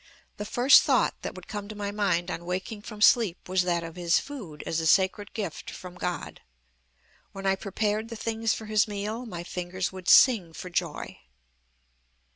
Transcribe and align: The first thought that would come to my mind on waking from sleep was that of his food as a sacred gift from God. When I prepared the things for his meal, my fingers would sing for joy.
The 0.37 0.45
first 0.45 0.81
thought 0.81 1.13
that 1.21 1.35
would 1.35 1.47
come 1.47 1.67
to 1.67 1.75
my 1.75 1.91
mind 1.91 2.31
on 2.31 2.43
waking 2.43 2.81
from 2.81 3.01
sleep 3.01 3.47
was 3.47 3.61
that 3.61 3.83
of 3.83 3.95
his 3.95 4.17
food 4.17 4.63
as 4.65 4.79
a 4.79 4.87
sacred 4.87 5.31
gift 5.35 5.69
from 5.69 5.93
God. 5.93 6.41
When 7.33 7.45
I 7.45 7.53
prepared 7.55 8.09
the 8.09 8.15
things 8.15 8.51
for 8.51 8.65
his 8.65 8.87
meal, 8.87 9.27
my 9.27 9.43
fingers 9.43 9.91
would 9.91 10.09
sing 10.09 10.53
for 10.53 10.71
joy. 10.71 11.19